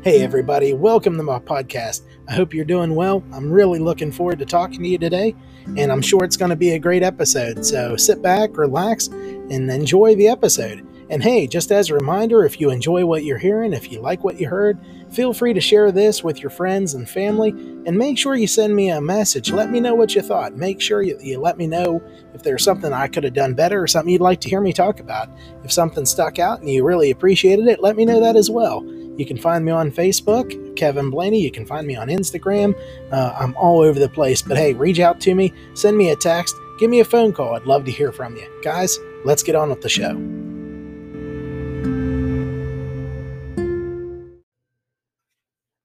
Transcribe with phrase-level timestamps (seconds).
[0.00, 2.02] Hey, everybody, welcome to my podcast.
[2.28, 3.24] I hope you're doing well.
[3.32, 5.34] I'm really looking forward to talking to you today,
[5.76, 7.66] and I'm sure it's going to be a great episode.
[7.66, 10.86] So sit back, relax, and enjoy the episode.
[11.10, 14.22] And hey, just as a reminder, if you enjoy what you're hearing, if you like
[14.22, 14.78] what you heard,
[15.10, 17.50] feel free to share this with your friends and family.
[17.50, 19.50] And make sure you send me a message.
[19.50, 20.54] Let me know what you thought.
[20.54, 22.00] Make sure you, you let me know
[22.34, 24.72] if there's something I could have done better or something you'd like to hear me
[24.72, 25.28] talk about.
[25.64, 28.86] If something stuck out and you really appreciated it, let me know that as well.
[29.18, 31.42] You can find me on Facebook, Kevin Blaney.
[31.42, 32.72] You can find me on Instagram.
[33.10, 34.42] Uh, I'm all over the place.
[34.42, 37.56] But hey, reach out to me, send me a text, give me a phone call.
[37.56, 38.48] I'd love to hear from you.
[38.62, 40.12] Guys, let's get on with the show.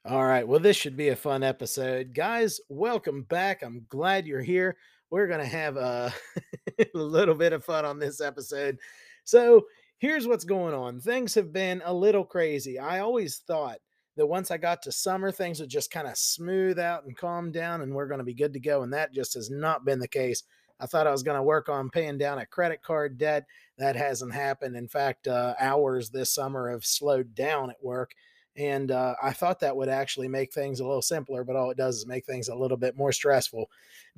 [0.05, 0.47] All right.
[0.47, 2.13] Well, this should be a fun episode.
[2.13, 3.63] Guys, welcome back.
[3.63, 4.77] I'm glad you're here.
[5.09, 6.13] We're going to have a,
[6.79, 8.77] a little bit of fun on this episode.
[9.23, 9.63] So,
[9.97, 12.79] here's what's going on things have been a little crazy.
[12.79, 13.79] I always thought
[14.15, 17.51] that once I got to summer, things would just kind of smooth out and calm
[17.51, 18.83] down and we're going to be good to go.
[18.83, 20.43] And that just has not been the case.
[20.79, 23.45] I thought I was going to work on paying down a credit card debt.
[23.77, 24.75] That hasn't happened.
[24.75, 28.11] In fact, uh, hours this summer have slowed down at work.
[28.55, 31.77] And uh, I thought that would actually make things a little simpler, but all it
[31.77, 33.69] does is make things a little bit more stressful.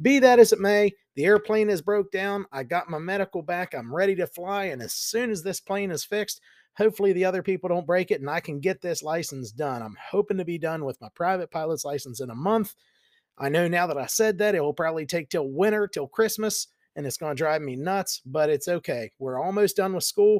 [0.01, 2.45] Be that as it may, the airplane is broke down.
[2.51, 3.73] I got my medical back.
[3.73, 4.65] I'm ready to fly.
[4.65, 6.41] And as soon as this plane is fixed,
[6.77, 9.81] hopefully the other people don't break it and I can get this license done.
[9.81, 12.75] I'm hoping to be done with my private pilot's license in a month.
[13.37, 16.67] I know now that I said that, it will probably take till winter, till Christmas,
[16.95, 19.11] and it's going to drive me nuts, but it's okay.
[19.19, 20.39] We're almost done with school.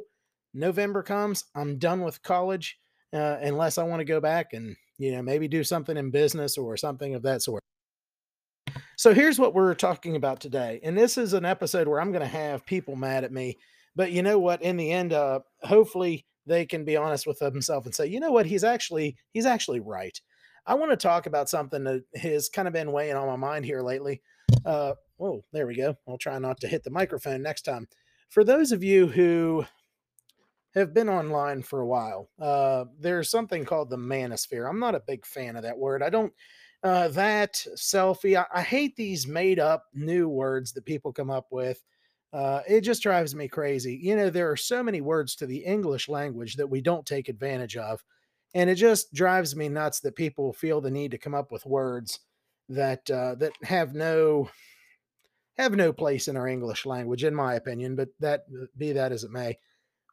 [0.53, 2.77] November comes, I'm done with college
[3.15, 6.57] uh, unless I want to go back and you know maybe do something in business
[6.57, 7.61] or something of that sort.
[8.97, 12.21] So here's what we're talking about today, and this is an episode where I'm going
[12.21, 13.57] to have people mad at me,
[13.95, 14.61] but you know what?
[14.61, 18.31] In the end, uh, hopefully they can be honest with themselves and say, you know
[18.31, 18.45] what?
[18.45, 20.19] He's actually he's actually right.
[20.67, 23.65] I want to talk about something that has kind of been weighing on my mind
[23.65, 24.21] here lately.
[24.65, 25.95] Uh, oh, there we go.
[26.07, 27.87] I'll try not to hit the microphone next time.
[28.29, 29.65] For those of you who
[30.75, 32.29] have been online for a while.
[32.39, 34.69] Uh, there's something called the manosphere.
[34.69, 36.03] I'm not a big fan of that word.
[36.03, 36.33] I don't,
[36.83, 41.47] uh, that selfie, I, I, hate these made up new words that people come up
[41.49, 41.81] with.
[42.33, 43.97] Uh, it just drives me crazy.
[44.01, 47.29] You know, there are so many words to the English language that we don't take
[47.29, 48.03] advantage of.
[48.53, 51.65] And it just drives me nuts that people feel the need to come up with
[51.65, 52.19] words
[52.69, 54.49] that uh, that have no
[55.57, 57.95] have no place in our English language, in my opinion.
[57.95, 58.41] But that
[58.77, 59.57] be that as it may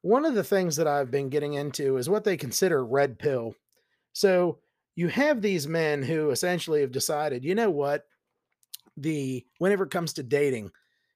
[0.03, 3.55] one of the things that I've been getting into is what they consider red pill.
[4.13, 4.59] So
[4.95, 8.07] you have these men who essentially have decided, you know what,
[8.97, 10.71] the whenever it comes to dating,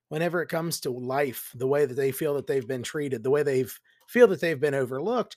[0.08, 3.30] whenever it comes to life, the way that they feel that they've been treated, the
[3.30, 5.36] way they've feel that they've been overlooked,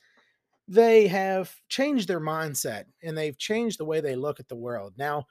[0.68, 4.94] they have changed their mindset and they've changed the way they look at the world.
[4.96, 5.26] Now,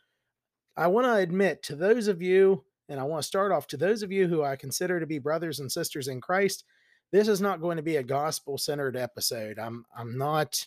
[0.76, 3.76] I want to admit to those of you, and I want to start off to
[3.76, 6.64] those of you who I consider to be brothers and sisters in Christ,
[7.10, 9.58] this is not going to be a gospel centered episode.
[9.58, 10.66] I'm I'm not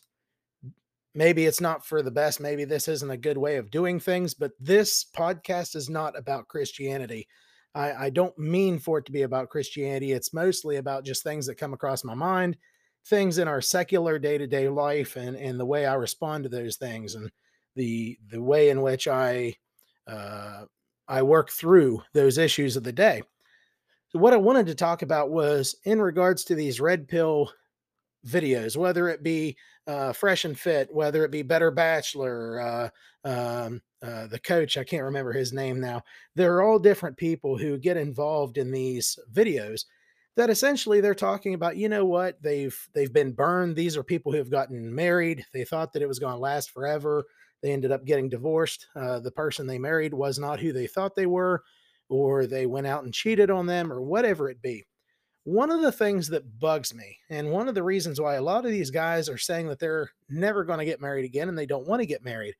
[1.13, 4.33] maybe it's not for the best, maybe this isn't a good way of doing things,
[4.33, 7.27] but this podcast is not about Christianity.
[7.75, 10.11] I, I don't mean for it to be about Christianity.
[10.11, 12.57] It's mostly about just things that come across my mind,
[13.05, 17.15] things in our secular day-to-day life and, and the way I respond to those things
[17.15, 17.31] and
[17.75, 19.55] the the way in which I
[20.07, 20.65] uh,
[21.07, 23.23] I work through those issues of the day.
[24.11, 27.49] So what I wanted to talk about was in regards to these red pill
[28.27, 29.55] videos, whether it be
[29.87, 32.89] uh, Fresh and Fit, whether it be Better Bachelor, uh,
[33.23, 36.03] um, uh, the coach, I can't remember his name now.
[36.35, 39.85] They're all different people who get involved in these videos
[40.35, 43.77] that essentially they're talking about, you know what, they've they've been burned.
[43.77, 45.45] These are people who have gotten married.
[45.53, 47.23] They thought that it was going to last forever.
[47.61, 48.87] They ended up getting divorced.
[48.93, 51.63] Uh, the person they married was not who they thought they were
[52.11, 54.85] or they went out and cheated on them or whatever it be.
[55.43, 58.65] One of the things that bugs me, and one of the reasons why a lot
[58.65, 61.65] of these guys are saying that they're never going to get married again and they
[61.65, 62.53] don't want to get married,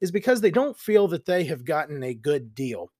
[0.00, 2.92] is because they don't feel that they have gotten a good deal.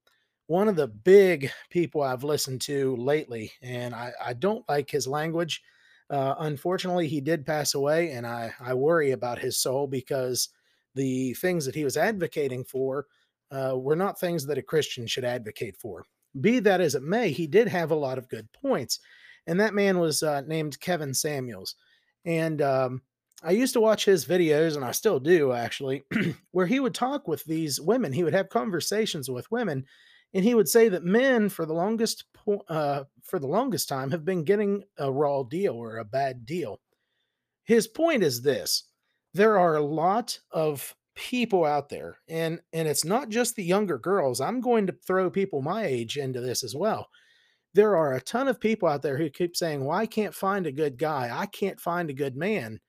[0.49, 5.07] One of the big people I've listened to lately, and I, I don't like his
[5.07, 5.63] language.
[6.09, 10.49] Uh, unfortunately, he did pass away, and I, I worry about his soul because
[10.97, 13.07] the things that he was advocating for
[13.51, 16.05] uh, were not things that a Christian should advocate for.
[16.41, 19.01] Be that as it may, he did have a lot of good points.
[19.47, 21.75] And that man was uh, named Kevin Samuels.
[22.25, 23.03] And um,
[23.43, 26.05] I used to watch his videos, and I still do actually,
[26.53, 28.13] where he would talk with these women.
[28.13, 29.87] He would have conversations with women,
[30.35, 34.11] and he would say that men, for the longest po- uh, for the longest time,
[34.11, 36.81] have been getting a raw deal or a bad deal.
[37.65, 38.85] His point is this:
[39.33, 43.99] there are a lot of people out there and and it's not just the younger
[43.99, 44.41] girls.
[44.41, 47.09] I'm going to throw people my age into this as well.
[47.75, 50.67] There are a ton of people out there who keep saying, "Well, I can't find
[50.67, 51.31] a good guy.
[51.33, 52.81] I can't find a good man."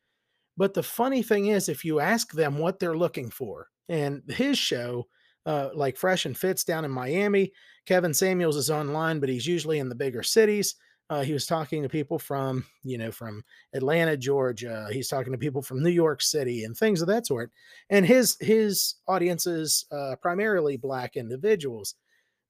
[0.56, 4.57] But the funny thing is, if you ask them what they're looking for, and his
[4.57, 5.07] show,
[5.45, 7.51] uh, like Fresh and Fits down in Miami,
[7.86, 10.75] Kevin Samuels is online, but he's usually in the bigger cities.
[11.12, 13.44] Uh, he was talking to people from, you know, from
[13.74, 14.88] Atlanta, Georgia.
[14.94, 17.52] He's talking to people from New York City and things of that sort.
[17.90, 21.96] And his his audience is uh, primarily black individuals.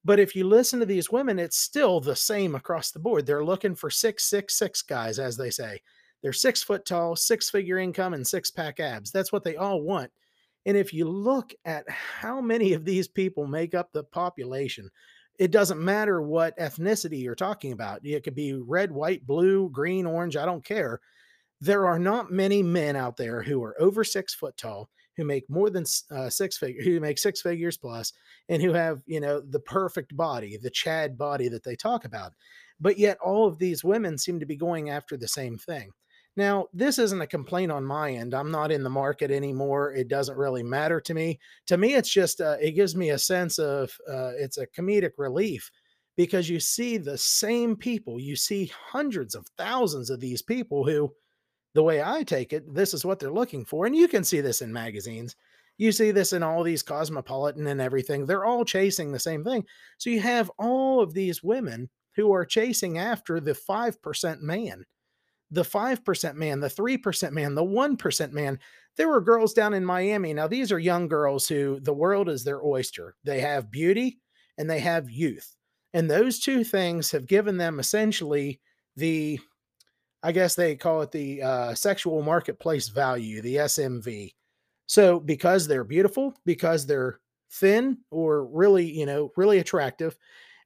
[0.04, 3.26] But if you listen to these women, it's still the same across the board.
[3.26, 5.80] They're looking for six, six, six guys, as they say.
[6.22, 9.10] They're six foot tall, six figure income, and six pack abs.
[9.10, 10.12] That's what they all want.
[10.66, 14.88] And if you look at how many of these people make up the population,
[15.42, 18.06] it doesn't matter what ethnicity you're talking about.
[18.06, 21.00] It could be red, white, blue, green, orange, I don't care.
[21.60, 25.50] There are not many men out there who are over six foot tall, who make
[25.50, 28.12] more than uh, six figures, who make six figures plus,
[28.48, 32.34] and who have, you know, the perfect body, the Chad body that they talk about.
[32.80, 35.90] But yet all of these women seem to be going after the same thing.
[36.36, 38.32] Now, this isn't a complaint on my end.
[38.32, 39.92] I'm not in the market anymore.
[39.92, 41.38] It doesn't really matter to me.
[41.66, 45.12] To me, it's just, uh, it gives me a sense of, uh, it's a comedic
[45.18, 45.70] relief
[46.16, 48.18] because you see the same people.
[48.18, 51.12] You see hundreds of thousands of these people who,
[51.74, 53.84] the way I take it, this is what they're looking for.
[53.84, 55.36] And you can see this in magazines.
[55.76, 58.24] You see this in all these cosmopolitan and everything.
[58.24, 59.64] They're all chasing the same thing.
[59.98, 64.84] So you have all of these women who are chasing after the 5% man
[65.52, 68.58] the 5% man, the 3% man, the 1% man.
[68.96, 70.32] There were girls down in Miami.
[70.32, 73.14] Now, these are young girls who the world is their oyster.
[73.22, 74.18] They have beauty
[74.56, 75.54] and they have youth.
[75.92, 78.60] And those two things have given them essentially
[78.96, 79.38] the,
[80.22, 84.32] I guess they call it the uh, sexual marketplace value, the SMV.
[84.86, 87.20] So, because they're beautiful, because they're
[87.50, 90.16] thin or really, you know, really attractive,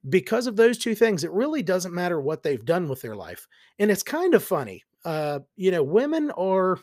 [0.08, 3.46] because of those two things, it really doesn't matter what they've done with their life.
[3.78, 4.84] And it's kind of funny.
[5.04, 6.78] Uh, you know, women are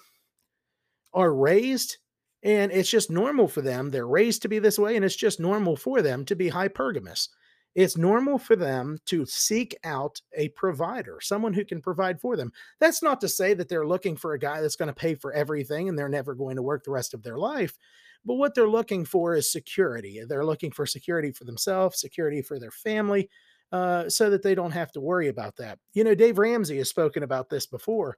[1.13, 1.97] are raised
[2.43, 3.89] and it's just normal for them.
[3.89, 7.29] They're raised to be this way, and it's just normal for them to be hypergamous.
[7.75, 12.51] It's normal for them to seek out a provider, someone who can provide for them.
[12.79, 15.33] That's not to say that they're looking for a guy that's going to pay for
[15.33, 17.77] everything and they're never going to work the rest of their life.
[18.25, 20.21] But what they're looking for is security.
[20.27, 23.29] They're looking for security for themselves, security for their family,
[23.71, 25.79] uh, so that they don't have to worry about that.
[25.93, 28.17] You know, Dave Ramsey has spoken about this before.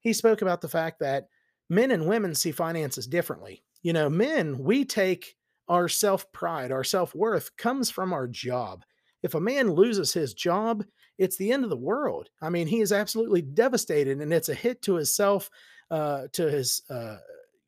[0.00, 1.28] He spoke about the fact that
[1.68, 3.64] men and women see finances differently.
[3.82, 5.34] You know, men, we take
[5.68, 8.84] our self pride, our self worth comes from our job.
[9.22, 10.84] If a man loses his job,
[11.18, 12.28] it's the end of the world.
[12.40, 15.50] I mean, he is absolutely devastated, and it's a hit to his self,
[15.90, 17.18] uh, to his uh,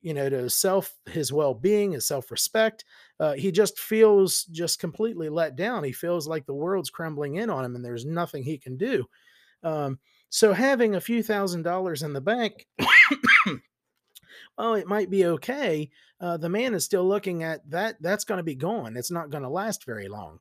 [0.04, 2.84] you know, to his self, his well being, his self respect.
[3.18, 5.82] Uh, he just feels just completely let down.
[5.82, 9.06] He feels like the world's crumbling in on him and there's nothing he can do.
[9.62, 9.98] Um,
[10.28, 12.66] so having a few thousand dollars in the bank,
[14.58, 15.90] oh, it might be okay.
[16.20, 17.96] Uh, the man is still looking at that.
[18.00, 18.96] That's going to be gone.
[18.96, 20.38] It's not going to last very long.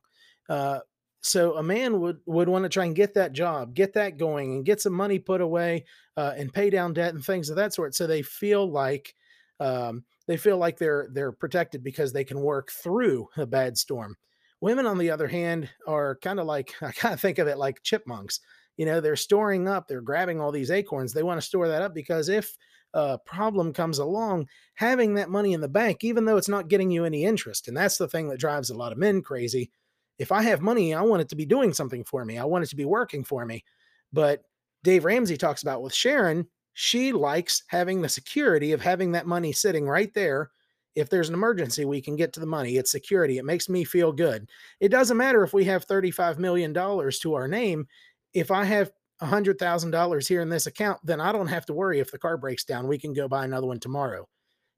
[0.48, 0.80] Uh,
[1.24, 4.52] so a man would would want to try and get that job, get that going,
[4.52, 5.86] and get some money put away,
[6.18, 7.94] uh, and pay down debt and things of that sort.
[7.94, 9.14] So they feel like
[9.58, 14.16] um, they feel like they're they're protected because they can work through a bad storm.
[14.60, 17.58] Women, on the other hand, are kind of like I kind of think of it
[17.58, 18.40] like chipmunks.
[18.76, 21.12] You know, they're storing up, they're grabbing all these acorns.
[21.12, 22.56] They want to store that up because if
[22.94, 26.90] a problem comes along, having that money in the bank, even though it's not getting
[26.90, 29.70] you any interest, and that's the thing that drives a lot of men crazy.
[30.18, 32.38] If I have money, I want it to be doing something for me.
[32.38, 33.64] I want it to be working for me.
[34.12, 34.42] But
[34.84, 39.52] Dave Ramsey talks about with Sharon, she likes having the security of having that money
[39.52, 40.50] sitting right there.
[40.94, 42.76] If there's an emergency, we can get to the money.
[42.76, 43.38] It's security.
[43.38, 44.48] It makes me feel good.
[44.78, 47.88] It doesn't matter if we have $35 million to our name.
[48.32, 48.92] If I have
[49.22, 52.64] $100,000 here in this account, then I don't have to worry if the car breaks
[52.64, 52.88] down.
[52.88, 54.28] We can go buy another one tomorrow.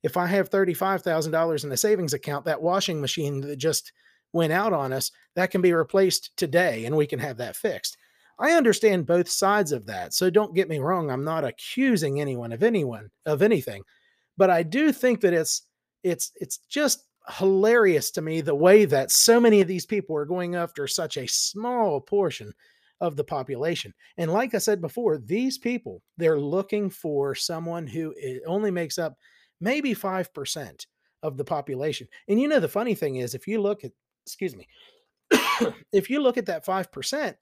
[0.03, 3.93] If I have $35,000 in the savings account, that washing machine that just
[4.33, 7.97] went out on us, that can be replaced today and we can have that fixed.
[8.39, 10.13] I understand both sides of that.
[10.13, 13.83] So don't get me wrong, I'm not accusing anyone of anyone of anything.
[14.37, 15.63] But I do think that it's
[16.03, 17.05] it's it's just
[17.39, 21.17] hilarious to me the way that so many of these people are going after such
[21.17, 22.53] a small portion
[23.01, 23.93] of the population.
[24.17, 28.15] And like I said before, these people, they're looking for someone who
[28.47, 29.17] only makes up
[29.61, 30.87] maybe 5%
[31.23, 32.09] of the population.
[32.29, 33.93] And you know the funny thing is if you look at
[34.25, 34.69] excuse me,
[35.93, 37.35] if you look at that 5%,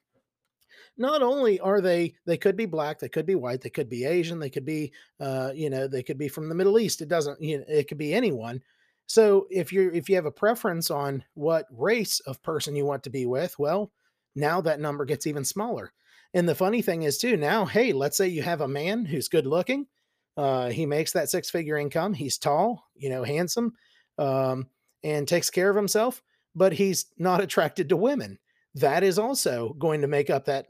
[0.96, 4.04] not only are they they could be black, they could be white, they could be
[4.04, 7.00] Asian, they could be uh, you know, they could be from the Middle East.
[7.00, 8.60] It doesn't, you know, it could be anyone.
[9.06, 13.02] So if you're if you have a preference on what race of person you want
[13.04, 13.92] to be with, well,
[14.34, 15.92] now that number gets even smaller.
[16.32, 19.28] And the funny thing is too, now, hey, let's say you have a man who's
[19.28, 19.86] good looking,
[20.36, 23.74] uh, he makes that six figure income, he's tall, you know, handsome,
[24.18, 24.66] um,
[25.04, 26.22] and takes care of himself,
[26.54, 28.38] but he's not attracted to women.
[28.76, 30.66] That is also going to make up that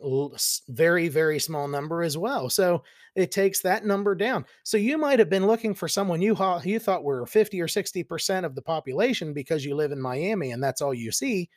[0.69, 2.51] very very small number as well.
[2.51, 2.85] So
[3.17, 4.45] it takes that number down.
[4.63, 8.45] So you might have been looking for someone you you thought were 50 or 60%
[8.45, 11.49] of the population because you live in Miami and that's all you see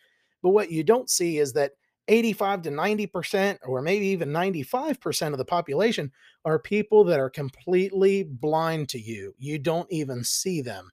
[0.41, 1.71] but what you don't see is that
[2.07, 6.11] 85 to 90% or maybe even 95% of the population
[6.45, 10.89] are people that are completely blind to you you don't even see them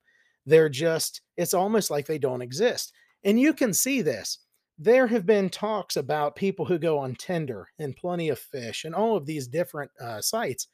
[0.47, 2.93] they're just it's almost like they don't exist
[3.25, 4.39] and you can see this
[4.79, 8.95] there have been talks about people who go on Tinder and Plenty of Fish and
[8.95, 10.67] all of these different uh, sites.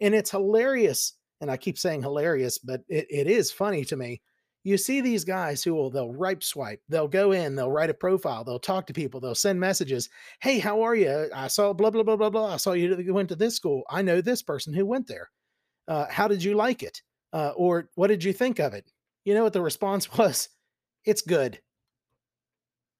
[0.00, 1.14] And it's hilarious.
[1.40, 4.22] And I keep saying hilarious, but it, it is funny to me.
[4.64, 7.94] You see these guys who will, they'll ripe swipe, they'll go in, they'll write a
[7.94, 10.08] profile, they'll talk to people, they'll send messages.
[10.40, 11.28] Hey, how are you?
[11.34, 12.54] I saw blah, blah, blah, blah, blah.
[12.54, 13.82] I saw you went to this school.
[13.90, 15.30] I know this person who went there.
[15.86, 17.02] Uh, how did you like it?
[17.32, 18.90] Uh, or what did you think of it?
[19.24, 20.48] You know what the response was?
[21.04, 21.60] It's good.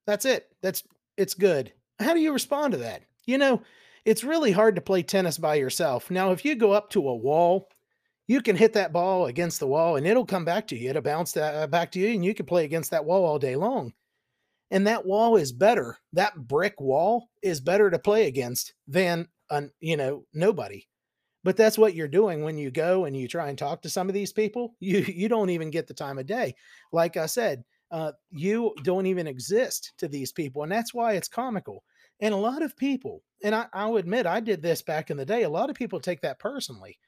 [0.07, 0.49] That's it.
[0.63, 0.83] That's
[1.17, 1.73] it's good.
[1.99, 3.03] How do you respond to that?
[3.25, 3.63] You know,
[4.05, 6.11] it's really hard to play tennis by yourself.
[6.11, 7.71] Now, if you go up to a wall,
[8.27, 10.91] you can hit that ball against the wall and it'll come back to you.
[10.91, 13.39] It'll bounce that, uh, back to you and you can play against that wall all
[13.39, 13.93] day long.
[14.71, 15.99] And that wall is better.
[16.13, 20.87] That brick wall is better to play against than an, you know, nobody.
[21.45, 24.09] But that's what you're doing when you go and you try and talk to some
[24.09, 24.75] of these people.
[24.81, 26.55] You you don't even get the time of day.
[26.91, 30.63] Like I said, uh, you don't even exist to these people.
[30.63, 31.85] And that's why it's comical.
[32.21, 35.27] And a lot of people, and I, I'll admit I did this back in the
[35.27, 36.99] day, a lot of people take that personally.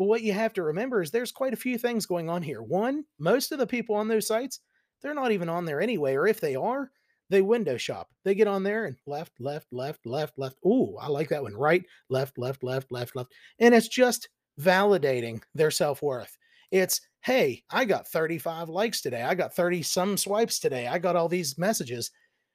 [0.00, 2.62] But what you have to remember is there's quite a few things going on here.
[2.62, 4.60] One, most of the people on those sites,
[5.02, 6.14] they're not even on there anyway.
[6.14, 6.90] Or if they are,
[7.28, 8.08] they window shop.
[8.24, 10.56] They get on there and left, left, left, left, left.
[10.64, 11.54] Ooh, I like that one.
[11.54, 13.30] Right, left, left, left, left, left.
[13.58, 16.34] And it's just validating their self worth.
[16.70, 19.20] It's, hey, I got 35 likes today.
[19.20, 20.86] I got 30 some swipes today.
[20.86, 22.10] I got all these messages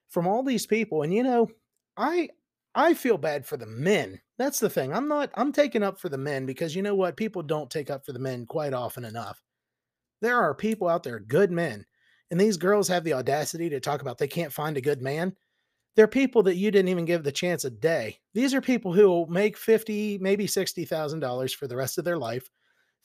[0.08, 1.02] from all these people.
[1.02, 1.48] And you know,
[1.96, 2.28] I
[2.76, 4.20] I feel bad for the men.
[4.38, 4.92] That's the thing.
[4.92, 7.16] I'm not I'm taking up for the men because you know what?
[7.16, 9.42] People don't take up for the men quite often enough.
[10.22, 11.84] There are people out there, good men,
[12.30, 15.34] and these girls have the audacity to talk about they can't find a good man.
[15.96, 18.18] They're people that you didn't even give the chance a day.
[18.34, 22.50] These are people who will make 50, maybe $60,000 for the rest of their life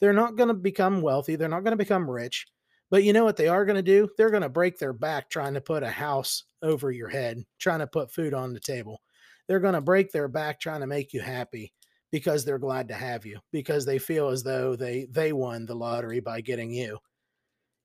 [0.02, 1.36] they're not going to become wealthy.
[1.36, 2.48] They're not going to become rich.
[2.90, 4.10] But you know what they are going to do?
[4.18, 7.80] They're going to break their back trying to put a house over your head, trying
[7.80, 9.00] to put food on the table.
[9.48, 11.74] They're going to break their back trying to make you happy
[12.12, 15.76] because they're glad to have you, because they feel as though they they won the
[15.76, 17.00] lottery by getting you.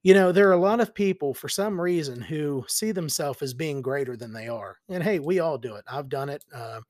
[0.02, 3.54] You know, there are a lot of people for some reason who see themselves as
[3.54, 4.76] being greater than they are.
[4.88, 5.84] And hey, we all do it.
[5.90, 6.44] I've done it.
[6.54, 6.80] Uh,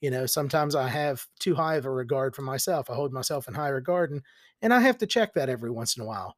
[0.00, 2.88] you know, sometimes I have too high of a regard for myself.
[2.90, 4.22] I hold myself in high regard and
[4.62, 6.36] and I have to check that every once in a while.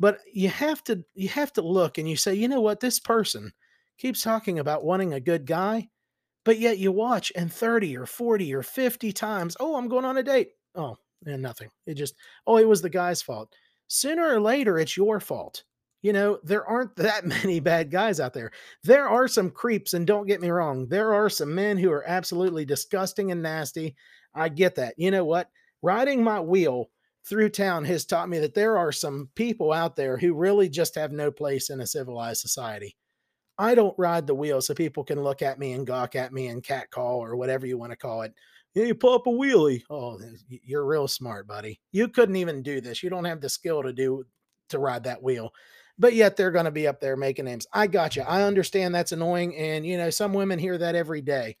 [0.00, 2.80] But you have to you have to look and you say, "You know what?
[2.80, 3.52] This person
[3.98, 5.88] keeps talking about wanting a good guy,
[6.48, 10.16] but yet you watch and 30 or 40 or 50 times, "Oh, I'm going on
[10.16, 11.68] a date." Oh, and nothing.
[11.84, 12.14] It just,
[12.46, 13.52] "Oh, it was the guy's fault."
[13.86, 15.64] Sooner or later it's your fault.
[16.00, 18.50] You know, there aren't that many bad guys out there.
[18.82, 22.08] There are some creeps, and don't get me wrong, there are some men who are
[22.08, 23.94] absolutely disgusting and nasty.
[24.34, 24.94] I get that.
[24.96, 25.50] You know what?
[25.82, 26.88] Riding my wheel
[27.26, 30.94] through town has taught me that there are some people out there who really just
[30.94, 32.96] have no place in a civilized society.
[33.58, 36.46] I don't ride the wheel so people can look at me and gawk at me
[36.48, 38.34] and catcall or whatever you want to call it.
[38.74, 39.82] You pull up a wheelie.
[39.90, 41.80] Oh, you're real smart, buddy.
[41.90, 43.02] You couldn't even do this.
[43.02, 44.24] You don't have the skill to do
[44.68, 45.52] to ride that wheel
[45.98, 47.66] but yet they're going to be up there making names.
[47.72, 48.22] I got you.
[48.22, 49.56] I understand that's annoying.
[49.56, 51.56] And, you know, some women hear that every day.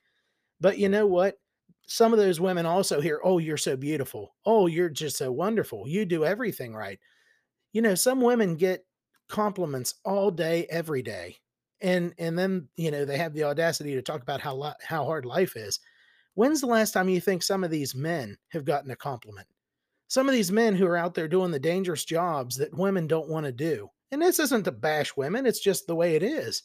[0.60, 1.38] But you know what?
[1.86, 4.34] Some of those women also hear, oh, you're so beautiful.
[4.44, 5.88] Oh, you're just so wonderful.
[5.88, 7.00] You do everything right.
[7.72, 8.86] You know, some women get
[9.28, 11.38] compliments all day, every day.
[11.80, 15.24] And and then, you know, they have the audacity to talk about how how hard
[15.24, 15.80] life is.
[16.34, 19.48] When's the last time you think some of these men have gotten a compliment?
[20.08, 23.28] Some of these men who are out there doing the dangerous jobs that women don't
[23.28, 26.62] want to do and this isn't to bash women, it's just the way it is.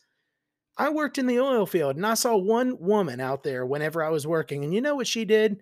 [0.77, 4.09] I worked in the oil field and I saw one woman out there whenever I
[4.09, 4.63] was working.
[4.63, 5.61] And you know what she did?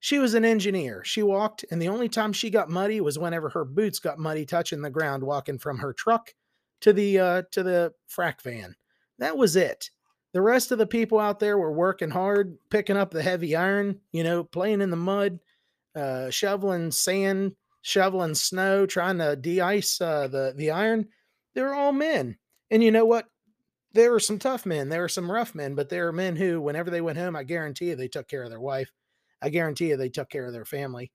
[0.00, 1.02] She was an engineer.
[1.04, 4.46] She walked, and the only time she got muddy was whenever her boots got muddy
[4.46, 6.34] touching the ground walking from her truck
[6.80, 8.74] to the uh, to the frac van.
[9.18, 9.90] That was it.
[10.32, 14.00] The rest of the people out there were working hard, picking up the heavy iron,
[14.12, 15.38] you know, playing in the mud,
[15.96, 21.08] uh, shoveling sand, shoveling snow, trying to de-ice uh, the the iron.
[21.54, 22.36] They're all men,
[22.70, 23.26] and you know what?
[23.94, 26.60] There were some tough men, there were some rough men, but there were men who,
[26.60, 28.92] whenever they went home, I guarantee you, they took care of their wife.
[29.40, 31.10] I guarantee you, they took care of their family.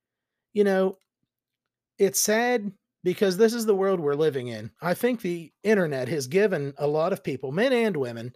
[0.53, 0.97] You know,
[1.99, 2.71] it's sad
[3.03, 4.71] because this is the world we're living in.
[4.81, 8.33] I think the internet has given a lot of people, men and women,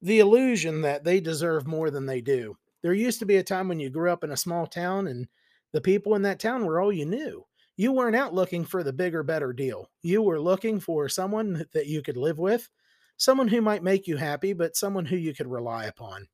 [0.00, 2.56] the illusion that they deserve more than they do.
[2.82, 5.26] There used to be a time when you grew up in a small town and
[5.72, 7.44] the people in that town were all you knew.
[7.76, 9.90] You weren't out looking for the bigger, better deal.
[10.02, 12.70] You were looking for someone that you could live with,
[13.18, 16.28] someone who might make you happy, but someone who you could rely upon.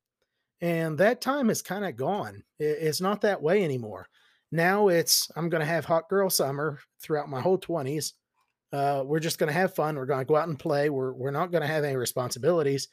[0.61, 2.43] And that time is kind of gone.
[2.59, 4.07] It's not that way anymore.
[4.53, 8.13] Now it's, I'm going to have hot girl summer throughout my whole 20s.
[8.71, 9.95] Uh, we're just going to have fun.
[9.95, 10.91] We're going to go out and play.
[10.91, 12.87] We're, we're not going to have any responsibilities.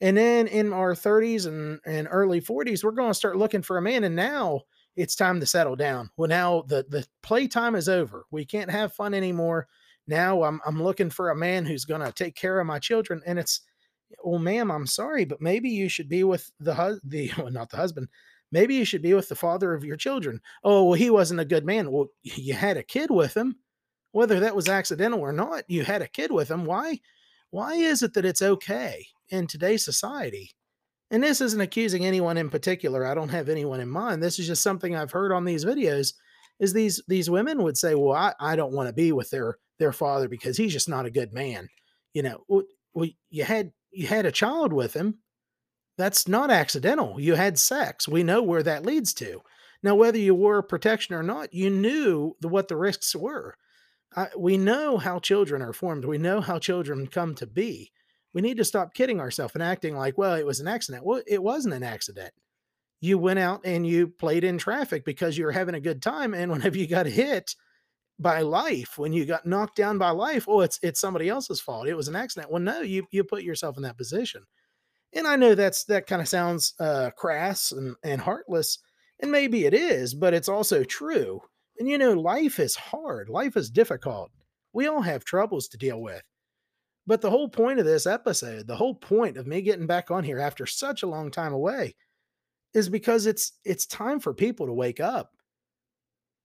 [0.00, 3.76] And then in our 30s and, and early 40s, we're going to start looking for
[3.76, 4.04] a man.
[4.04, 4.62] And now
[4.96, 6.08] it's time to settle down.
[6.16, 8.24] Well, now the, the playtime is over.
[8.30, 9.68] We can't have fun anymore.
[10.06, 13.20] Now I'm, I'm looking for a man who's going to take care of my children.
[13.26, 13.60] And it's,
[14.24, 17.68] well, ma'am, I'm sorry, but maybe you should be with the hus- the well, not
[17.68, 18.08] the husband.
[18.52, 20.40] Maybe you should be with the father of your children.
[20.62, 21.90] Oh, well, he wasn't a good man.
[21.90, 23.56] Well, you had a kid with him,
[24.12, 25.64] whether that was accidental or not.
[25.68, 26.66] You had a kid with him.
[26.66, 27.00] Why?
[27.50, 30.52] Why is it that it's okay in today's society?
[31.10, 33.04] And this isn't accusing anyone in particular.
[33.04, 34.22] I don't have anyone in mind.
[34.22, 36.14] This is just something I've heard on these videos.
[36.58, 39.58] Is these these women would say, "Well, I, I don't want to be with their
[39.78, 41.68] their father because he's just not a good man."
[42.14, 45.18] You know, well, you had you had a child with him.
[46.02, 47.20] That's not accidental.
[47.20, 48.08] You had sex.
[48.08, 49.40] We know where that leads to.
[49.84, 53.54] Now, whether you wore protection or not, you knew the, what the risks were.
[54.16, 56.04] I, we know how children are formed.
[56.04, 57.92] We know how children come to be.
[58.34, 61.04] We need to stop kidding ourselves and acting like, well, it was an accident.
[61.06, 62.32] Well, it wasn't an accident.
[63.00, 66.34] You went out and you played in traffic because you were having a good time.
[66.34, 67.54] And whenever you got hit
[68.18, 71.86] by life, when you got knocked down by life, oh, it's it's somebody else's fault.
[71.86, 72.50] It was an accident.
[72.50, 74.42] Well, no, you you put yourself in that position.
[75.14, 78.78] And I know that's that kind of sounds uh, crass and, and heartless,
[79.20, 81.40] and maybe it is, but it's also true.
[81.78, 84.30] And you know, life is hard, life is difficult.
[84.72, 86.22] We all have troubles to deal with.
[87.06, 90.24] But the whole point of this episode, the whole point of me getting back on
[90.24, 91.94] here after such a long time away,
[92.74, 95.32] is because it's it's time for people to wake up.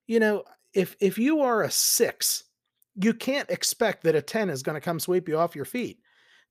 [0.08, 2.44] You know, if if you are a six,
[2.96, 6.00] you can't expect that a 10 is going to come sweep you off your feet.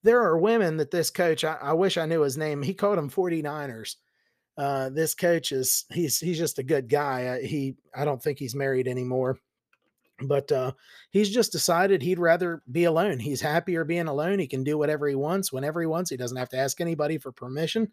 [0.02, 2.62] There are women that this coach, I, I wish I knew his name.
[2.62, 3.96] He called them 49ers.
[4.56, 7.26] Uh, this coach is he's he's just a good guy.
[7.26, 9.38] Uh, he I don't think he's married anymore,
[10.20, 10.72] but uh,
[11.10, 13.18] he's just decided he'd rather be alone.
[13.18, 14.38] He's happier being alone.
[14.38, 16.08] He can do whatever he wants whenever he wants.
[16.08, 17.92] He doesn't have to ask anybody for permission.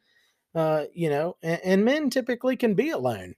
[0.55, 3.35] Uh, you know, and, and men typically can be alone.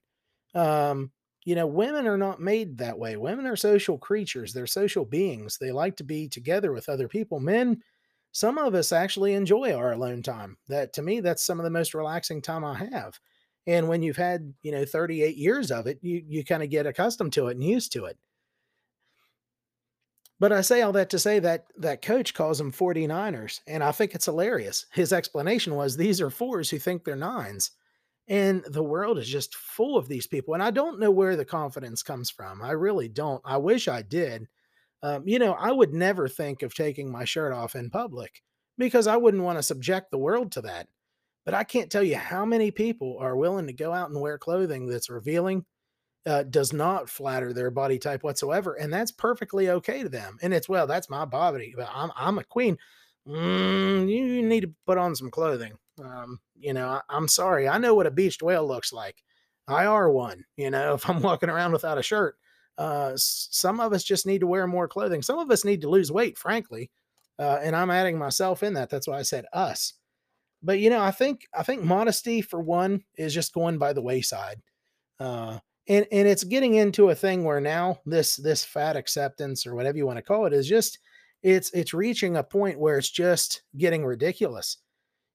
[0.54, 1.12] Um,
[1.46, 3.18] you know, women are not made that way.
[3.18, 4.54] Women are social creatures.
[4.54, 5.58] They're social beings.
[5.58, 7.40] They like to be together with other people.
[7.40, 7.82] Men
[8.36, 10.58] some of us actually enjoy our alone time.
[10.68, 13.18] That to me, that's some of the most relaxing time I have.
[13.66, 16.86] And when you've had, you know, 38 years of it, you you kind of get
[16.86, 18.18] accustomed to it and used to it.
[20.38, 23.94] But I say all that to say that that coach calls them 49ers, and I
[23.94, 24.86] think it's hilarious.
[24.92, 27.72] His explanation was these are fours who think they're nines.
[28.28, 30.56] And the world is just full of these people.
[30.56, 32.62] And I don't know where the confidence comes from.
[32.62, 33.42] I really don't.
[33.46, 34.50] I wish I did.
[35.06, 38.42] Um, you know, I would never think of taking my shirt off in public
[38.76, 40.88] because I wouldn't want to subject the world to that.
[41.46, 44.40] But I can't tell you how many people are willing to go out and wear
[44.40, 45.64] clothing that's revealing,
[46.26, 50.40] uh, does not flatter their body type whatsoever, and that's perfectly okay to them.
[50.42, 52.76] And it's well, that's my body, but I'm I'm a queen.
[53.28, 55.74] Mm, you need to put on some clothing.
[56.04, 57.70] Um, you know, I, I'm sorry.
[57.70, 59.22] I know what a beached whale looks like.
[59.68, 60.46] I are one.
[60.58, 62.38] You know, if I'm walking around without a shirt,
[62.78, 65.22] uh, some of us just need to wear more clothing.
[65.22, 66.92] Some of us need to lose weight, frankly.
[67.38, 68.90] Uh, and I'm adding myself in that.
[68.90, 69.94] That's why I said us.
[70.64, 74.02] But you know, I think I think modesty for one is just going by the
[74.02, 74.62] wayside.
[75.20, 79.76] Uh, and and it's getting into a thing where now this this fat acceptance or
[79.76, 81.00] whatever you want to call it is just
[81.44, 84.78] it's it's reaching a point where it's just getting ridiculous.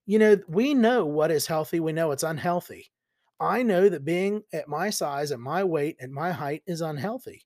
[0.05, 2.90] You know, we know what is healthy, we know it's unhealthy.
[3.41, 7.41] I know that being at my size, at my weight, at my height is unhealthy.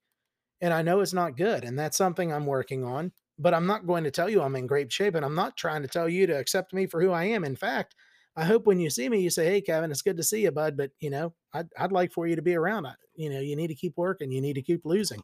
[0.59, 1.63] And I know it's not good.
[1.63, 3.13] And that's something I'm working on.
[3.39, 5.15] But I'm not going to tell you I'm in great shape.
[5.15, 7.45] And I'm not trying to tell you to accept me for who I am.
[7.45, 7.95] In fact,
[8.35, 10.51] I hope when you see me, you say, Hey, Kevin, it's good to see you,
[10.51, 10.75] bud.
[10.75, 12.85] But, you know, I'd, I'd like for you to be around.
[12.85, 14.31] I, you know, you need to keep working.
[14.31, 15.21] You need to keep losing.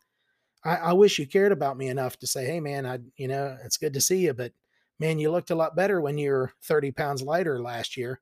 [0.64, 3.58] I, I wish you cared about me enough to say, Hey, man, I, you know,
[3.66, 4.54] it's good to see you, but
[5.00, 8.22] man, you looked a lot better when you're 30 pounds lighter last year.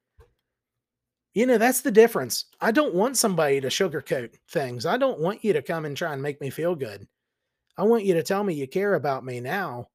[1.40, 2.48] You know, that's the difference.
[2.60, 4.86] I don't want somebody to sugarcoat things.
[4.86, 7.08] I don't want you to come and try and make me feel good.
[7.78, 9.88] I want you to tell me you care about me now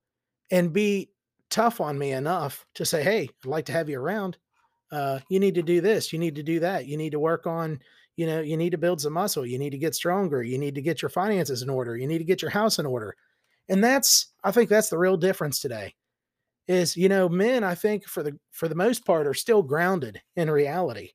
[0.50, 1.10] and be
[1.50, 4.38] tough on me enough to say, hey, I'd like to have you around.
[4.90, 6.14] Uh, you need to do this.
[6.14, 6.86] You need to do that.
[6.86, 7.78] You need to work on,
[8.16, 9.44] you know, you need to build some muscle.
[9.44, 10.42] You need to get stronger.
[10.42, 11.94] You need to get your finances in order.
[11.94, 13.14] You need to get your house in order.
[13.68, 15.94] And that's, I think that's the real difference today
[16.68, 20.22] is, you know, men, I think for the, for the most part are still grounded
[20.36, 21.10] in reality.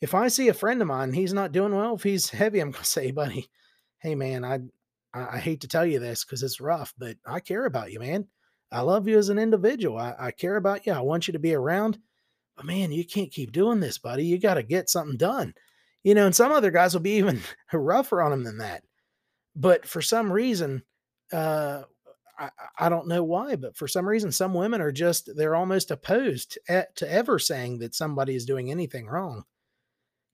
[0.00, 2.72] If I see a friend of mine, he's not doing well, if he's heavy, I'm
[2.72, 3.48] to say, buddy,
[3.98, 4.60] hey man, I,
[5.12, 8.00] I, I hate to tell you this because it's rough, but I care about you,
[8.00, 8.26] man.
[8.72, 9.98] I love you as an individual.
[9.98, 10.92] I, I care about you.
[10.92, 11.98] I want you to be around.
[12.56, 14.24] But man, you can't keep doing this, buddy.
[14.24, 15.54] You got to get something done.
[16.04, 17.40] You know, and some other guys will be even
[17.72, 18.84] rougher on him than that.
[19.56, 20.84] But for some reason,
[21.32, 21.82] uh,
[22.38, 25.90] I, I don't know why, but for some reason, some women are just, they're almost
[25.90, 29.44] opposed to, to ever saying that somebody is doing anything wrong.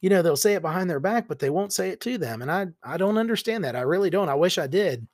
[0.00, 2.42] You know, they'll say it behind their back, but they won't say it to them.
[2.42, 3.76] And I, I don't understand that.
[3.76, 4.28] I really don't.
[4.28, 5.06] I wish I did.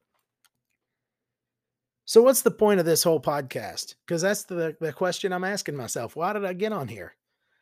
[2.05, 3.95] So, what's the point of this whole podcast?
[4.07, 6.16] Because that's the, the question I'm asking myself.
[6.16, 7.14] Why did I get on here?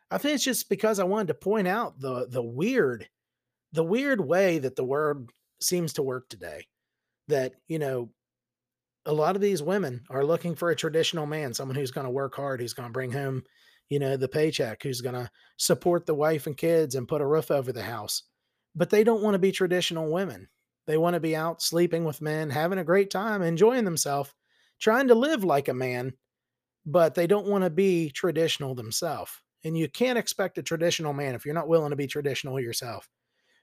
[0.09, 3.07] I think it's just because I wanted to point out the the weird,
[3.71, 5.31] the weird way that the world
[5.61, 6.65] seems to work today.
[7.27, 8.09] That you know,
[9.05, 12.11] a lot of these women are looking for a traditional man, someone who's going to
[12.11, 13.43] work hard, who's going to bring home,
[13.91, 17.27] you know, the paycheck, who's going to support the wife and kids and put a
[17.27, 18.23] roof over the house.
[18.73, 20.47] But they don't want to be traditional women.
[20.87, 24.33] They want to be out sleeping with men, having a great time, enjoying themselves,
[24.79, 26.13] trying to live like a man,
[26.85, 29.33] but they don't want to be traditional themselves.
[29.65, 33.09] And you can't expect a traditional man if you're not willing to be traditional yourself.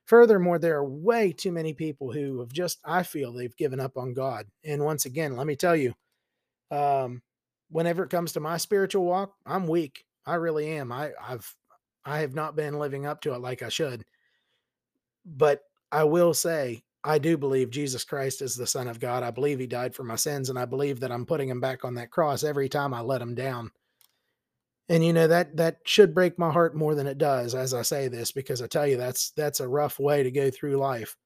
[0.05, 3.97] Furthermore, there are way too many people who have just, I feel they've given up
[3.97, 4.45] on God.
[4.63, 5.95] And once again, let me tell you,
[6.71, 7.23] um,
[7.71, 10.05] whenever it comes to my spiritual walk, I'm weak.
[10.29, 10.93] I really am.
[10.93, 11.55] I, I've,
[12.05, 14.05] I have not been living up to it like I should.
[15.25, 19.23] But I will say, I do believe Jesus Christ is the Son of God.
[19.23, 21.85] I believe He died for my sins, and I believe that I'm putting Him back
[21.85, 23.71] on that cross every time I let Him down.
[24.91, 27.83] And you know that that should break my heart more than it does as I
[27.83, 31.17] say this, because I tell you that's that's a rough way to go through life.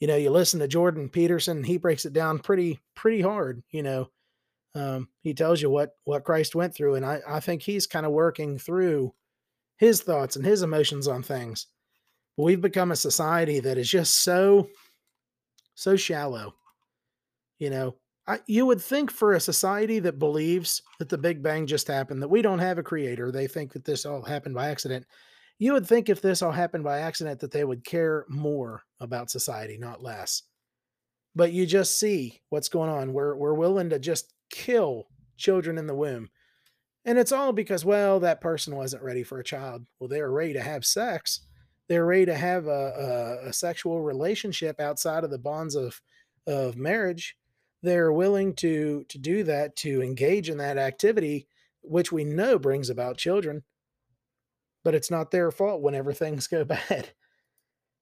[0.00, 3.62] You know, you listen to Jordan Peterson; he breaks it down pretty pretty hard.
[3.70, 4.10] You know,
[4.74, 8.06] um, he tells you what what Christ went through, and I I think he's kind
[8.06, 9.14] of working through
[9.76, 11.66] his thoughts and his emotions on things.
[12.36, 14.68] We've become a society that is just so
[15.74, 16.54] so shallow.
[17.58, 21.66] You know, I, you would think for a society that believes that the Big Bang
[21.66, 24.68] just happened, that we don't have a creator, they think that this all happened by
[24.68, 25.06] accident.
[25.58, 29.30] You would think if this all happened by accident that they would care more about
[29.30, 30.42] society, not less.
[31.34, 33.12] But you just see what's going on.
[33.12, 36.30] We're we're willing to just kill children in the womb.
[37.04, 39.86] And it's all because, well, that person wasn't ready for a child.
[39.98, 41.40] Well, they were ready to have sex
[41.92, 46.00] they're ready to have a, a, a sexual relationship outside of the bonds of
[46.46, 47.36] of marriage
[47.82, 51.46] they're willing to to do that to engage in that activity
[51.82, 53.62] which we know brings about children
[54.84, 57.10] but it's not their fault whenever things go bad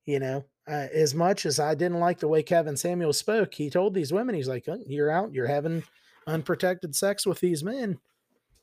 [0.06, 3.68] you know uh, as much as i didn't like the way kevin samuel spoke he
[3.68, 5.82] told these women he's like oh, you're out you're having
[6.30, 7.98] unprotected sex with these men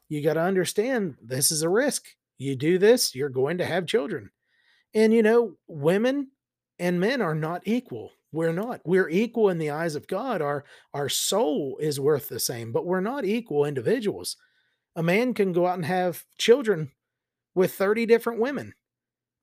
[0.09, 2.05] you got to understand this is a risk
[2.37, 4.29] you do this you're going to have children
[4.93, 6.31] and you know, women
[6.79, 8.11] and men are not equal.
[8.31, 8.81] We're not.
[8.85, 10.41] We're equal in the eyes of God.
[10.41, 14.37] Our our soul is worth the same, but we're not equal individuals.
[14.95, 16.91] A man can go out and have children
[17.53, 18.73] with 30 different women.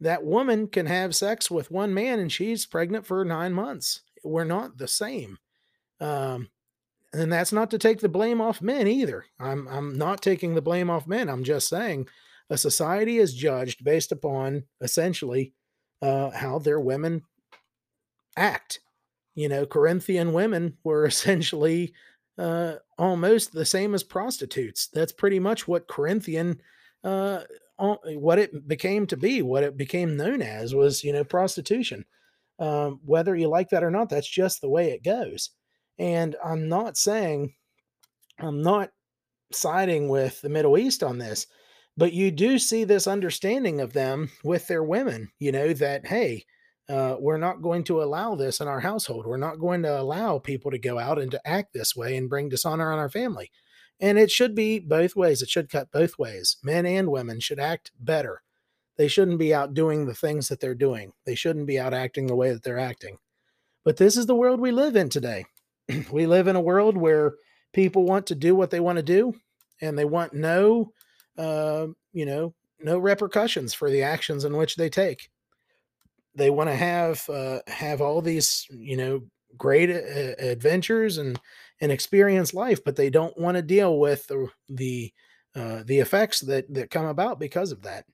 [0.00, 4.02] That woman can have sex with one man and she's pregnant for 9 months.
[4.22, 5.38] We're not the same.
[6.00, 6.48] Um
[7.14, 9.26] and that's not to take the blame off men either.
[9.38, 11.28] I'm I'm not taking the blame off men.
[11.28, 12.08] I'm just saying
[12.50, 15.54] a society is judged based upon essentially
[16.02, 17.22] uh, how their women
[18.36, 18.80] act.
[19.34, 21.94] You know, Corinthian women were essentially
[22.36, 24.88] uh, almost the same as prostitutes.
[24.88, 26.60] That's pretty much what Corinthian,
[27.02, 27.42] uh,
[27.78, 32.04] what it became to be, what it became known as was, you know, prostitution.
[32.58, 35.50] Um, whether you like that or not, that's just the way it goes.
[35.98, 37.54] And I'm not saying,
[38.38, 38.90] I'm not
[39.52, 41.46] siding with the Middle East on this
[41.96, 46.44] but you do see this understanding of them with their women you know that hey
[46.88, 49.26] uh, we're not going to allow this in our household.
[49.26, 52.28] We're not going to allow people to go out and to act this way and
[52.28, 53.50] bring dishonor on our family.
[54.00, 55.40] And it should be both ways.
[55.40, 56.56] It should cut both ways.
[56.62, 58.42] Men and women should act better.
[58.96, 61.12] They shouldn't be out doing the things that they're doing.
[61.24, 63.18] They shouldn't be out acting the way that they're acting.
[63.84, 65.46] But this is the world we live in today
[66.12, 67.34] we live in a world where
[67.72, 69.34] people want to do what they want to do
[69.80, 70.92] and they want no,
[71.38, 75.30] uh, you know, no repercussions for the actions in which they take.
[76.34, 79.22] They want to have uh, have all these, you know,
[79.56, 81.38] great uh, adventures and
[81.80, 85.12] and experience life, but they don't want to deal with the the
[85.54, 88.04] uh, the effects that that come about because of that.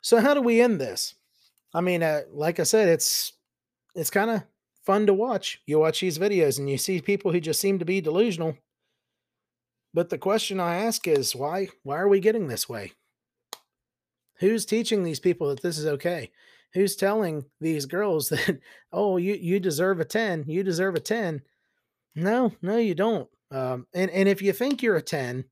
[0.00, 1.14] So how do we end this?
[1.72, 3.32] I mean, uh, like I said, it's
[3.94, 4.42] it's kind of
[4.90, 5.62] fun to watch.
[5.66, 8.58] You watch these videos and you see people who just seem to be delusional.
[9.94, 12.90] But the question I ask is why why are we getting this way?
[14.40, 16.32] Who's teaching these people that this is okay?
[16.74, 18.58] Who's telling these girls that
[18.92, 21.40] oh you you deserve a 10, you deserve a 10?
[22.16, 23.28] No, no you don't.
[23.52, 25.44] Um, and and if you think you're a 10,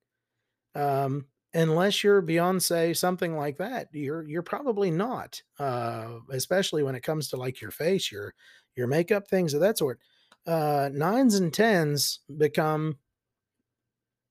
[0.74, 5.40] um, unless you're Beyonce, something like that, you're you're probably not.
[5.60, 8.34] Uh, especially when it comes to like your face, your
[8.78, 9.98] your makeup, things of that sort.
[10.46, 12.96] Uh, nines and tens become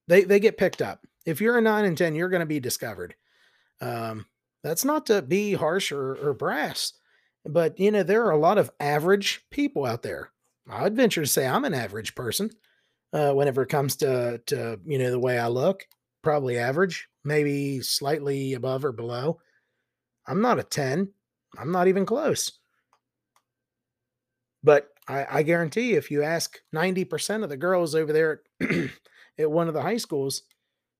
[0.07, 1.05] they they get picked up.
[1.25, 3.15] If you're a nine and ten, you're going to be discovered.
[3.81, 4.25] Um,
[4.63, 6.93] that's not to be harsh or, or brass,
[7.45, 10.31] but you know there are a lot of average people out there.
[10.69, 12.49] I'd venture to say I'm an average person.
[13.13, 15.87] Uh, whenever it comes to to you know the way I look,
[16.23, 19.39] probably average, maybe slightly above or below.
[20.25, 21.09] I'm not a ten.
[21.57, 22.56] I'm not even close.
[24.67, 28.69] But I, I guarantee you, if you ask 90% of the girls over there at,
[29.39, 30.41] at one of the high schools,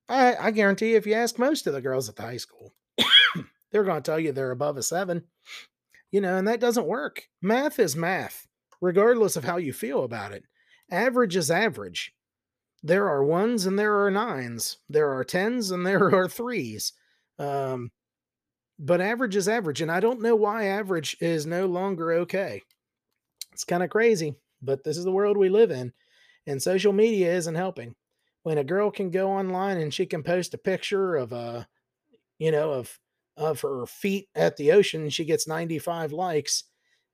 [0.08, 2.74] I, I guarantee you, if you ask most of the girls at the high school,
[3.72, 5.24] they're going to tell you they're above a seven.
[6.14, 7.24] You know, and that doesn't work.
[7.42, 8.48] Math is math,
[8.80, 10.46] regardless of how you feel about it.
[10.90, 12.14] Average is average.
[12.82, 14.78] There are ones and there are nines.
[14.88, 16.94] There are tens and there are threes.
[17.38, 17.92] Um,
[18.80, 19.82] but average is average.
[19.82, 22.62] And I don't know why average is no longer okay.
[23.58, 25.92] It's kind of crazy, but this is the world we live in.
[26.46, 27.96] And social media isn't helping.
[28.44, 31.68] When a girl can go online and she can post a picture of a,
[32.38, 33.00] you know, of
[33.36, 36.66] of her feet at the ocean, she gets 95 likes.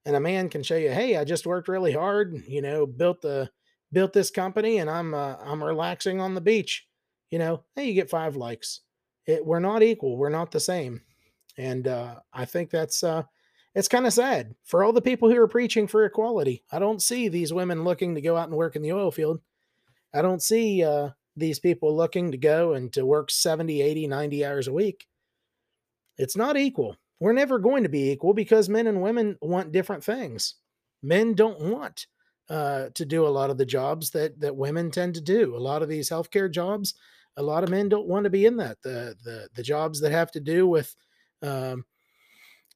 [0.05, 3.21] And a man can show you, hey, I just worked really hard, you know, built
[3.21, 3.49] the
[3.93, 6.85] built this company and I'm uh, I'm relaxing on the beach.
[7.31, 8.81] You know, hey, you get five likes.
[9.25, 10.17] It, we're not equal.
[10.17, 11.03] We're not the same.
[11.57, 13.23] And uh, I think that's uh,
[13.75, 16.63] it's kind of sad for all the people who are preaching for equality.
[16.71, 19.39] I don't see these women looking to go out and work in the oil field.
[20.13, 24.45] I don't see uh, these people looking to go and to work 70, 80, 90
[24.45, 25.07] hours a week.
[26.17, 26.97] It's not equal.
[27.19, 30.55] We're never going to be equal because men and women want different things.
[31.01, 32.05] Men don't want
[32.49, 35.55] uh, to do a lot of the jobs that that women tend to do.
[35.55, 36.93] A lot of these healthcare jobs,
[37.37, 38.81] a lot of men don't want to be in that.
[38.81, 40.93] The the the jobs that have to do with
[41.41, 41.85] um,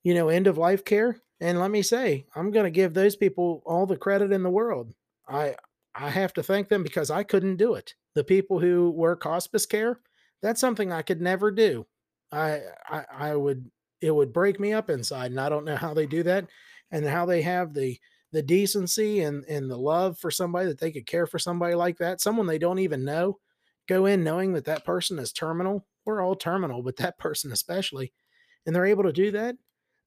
[0.07, 1.17] you know, end of life care.
[1.41, 4.49] And let me say, I'm going to give those people all the credit in the
[4.49, 4.93] world.
[5.27, 5.55] I
[5.93, 7.93] I have to thank them because I couldn't do it.
[8.15, 9.99] The people who work hospice care,
[10.41, 11.87] that's something I could never do.
[12.31, 15.93] I I, I would it would break me up inside, and I don't know how
[15.93, 16.45] they do that,
[16.89, 17.99] and how they have the
[18.31, 21.97] the decency and and the love for somebody that they could care for somebody like
[21.97, 23.39] that, someone they don't even know,
[23.89, 25.85] go in knowing that that person is terminal.
[26.05, 28.13] We're all terminal, but that person especially,
[28.65, 29.57] and they're able to do that.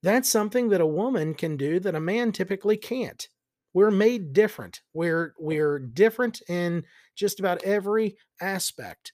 [0.02, 3.28] That's something that a woman can do that a man typically can't.
[3.74, 4.80] We're made different.
[4.94, 6.84] We're we're different in
[7.14, 9.12] just about every aspect.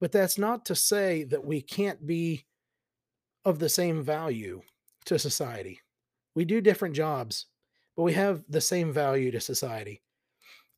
[0.00, 2.44] But that's not to say that we can't be
[3.44, 4.62] of the same value
[5.06, 5.80] to society.
[6.34, 7.46] We do different jobs,
[7.96, 10.02] but we have the same value to society.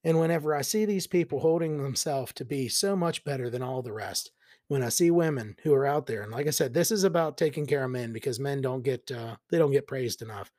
[0.04, 3.82] And whenever I see these people holding themselves to be so much better than all
[3.82, 4.30] the rest,
[4.68, 7.36] when I see women who are out there, and like I said, this is about
[7.36, 10.50] taking care of men because men don't get uh, they don't get praised enough.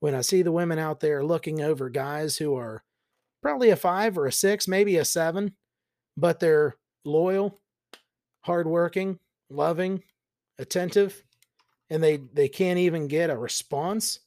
[0.00, 2.84] When I see the women out there looking over guys who are
[3.42, 5.56] probably a five or a six, maybe a seven,
[6.16, 7.60] but they're loyal,
[8.42, 9.18] hardworking,
[9.50, 10.04] loving,
[10.58, 11.24] attentive,
[11.90, 14.20] and they they can't even get a response.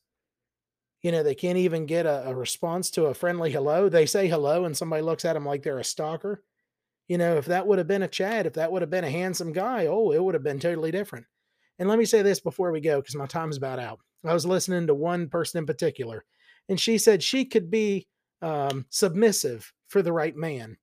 [1.02, 3.88] You know, they can't even get a, a response to a friendly hello.
[3.88, 6.44] They say hello, and somebody looks at them like they're a stalker
[7.12, 9.12] you know, if that would have been a Chad, if that would have been a
[9.12, 11.26] handsome guy, oh, it would have been totally different.
[11.78, 14.00] And let me say this before we go, because my time's about out.
[14.26, 16.24] I was listening to one person in particular,
[16.69, 18.08] and she said she could be
[18.41, 20.78] um, submissive for the right man.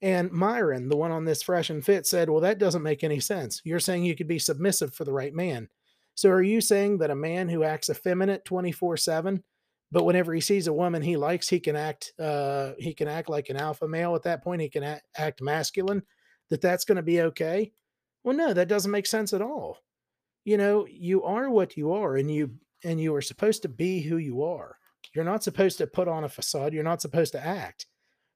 [0.00, 3.20] And Myron, the one on this Fresh and Fit, said, Well, that doesn't make any
[3.20, 3.60] sense.
[3.62, 5.68] You're saying you could be submissive for the right man.
[6.14, 9.44] So are you saying that a man who acts effeminate 24 7
[9.92, 13.28] but whenever he sees a woman he likes he can act uh he can act
[13.28, 16.02] like an alpha male at that point he can act, act masculine
[16.48, 17.72] that that's going to be okay
[18.24, 19.78] well no that doesn't make sense at all
[20.44, 22.50] you know you are what you are and you
[22.84, 24.76] and you are supposed to be who you are
[25.14, 27.86] you're not supposed to put on a facade you're not supposed to act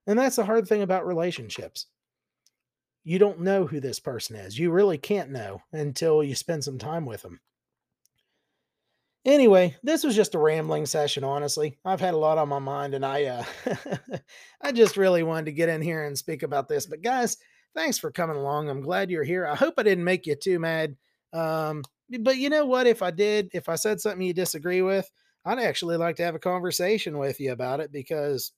[0.07, 1.87] and that's the hard thing about relationships
[3.05, 4.59] you don't know who this person is.
[4.59, 7.41] You really can't know until you spend some time with them.
[9.25, 11.79] Anyway, this was just a rambling session, honestly.
[11.85, 13.45] I've had a lot on my mind and I uh
[14.61, 16.85] I just really wanted to get in here and speak about this.
[16.87, 17.39] But guys,
[17.75, 18.69] thanks for coming along.
[18.69, 19.47] I'm glad you're here.
[19.47, 20.97] I hope I didn't make you too mad.
[21.33, 21.85] Um
[22.21, 22.87] but you know what?
[22.87, 25.11] If I did, if I said something you disagree with,
[25.47, 28.53] I'd actually like to have a conversation with you about it because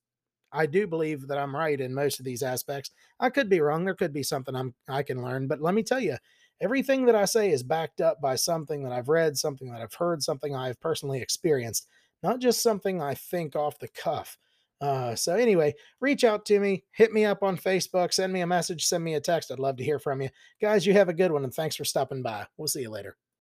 [0.53, 2.91] I do believe that I'm right in most of these aspects.
[3.21, 3.85] I could be wrong.
[3.85, 6.17] There could be something I'm I can learn, but let me tell you,
[6.61, 9.95] everything that I say is backed up by something that I've read, something that I've
[9.95, 11.89] heard, something I've personally experienced,
[12.23, 14.39] not just something I think off the cuff.
[14.81, 18.47] Uh, so anyway, reach out to me, hit me up on Facebook, send me a
[18.47, 19.51] message, send me a text.
[19.51, 20.29] I'd love to hear from you.
[20.61, 22.47] Guys, you have a good one and thanks for stopping by.
[22.57, 23.17] We'll see you later.